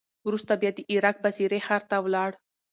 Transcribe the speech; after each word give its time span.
وروسته 0.27 0.53
بیا 0.61 0.71
د 0.75 0.79
عراق 0.91 1.17
بصرې 1.23 1.59
ښار 1.67 1.81
ته 1.89 1.97
ولاړ. 2.05 2.31